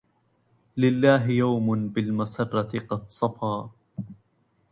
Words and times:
لله 0.77 1.29
يوم 1.29 1.87
بالمسرة 1.87 2.79
قد 2.79 3.09
صفا 3.11 3.69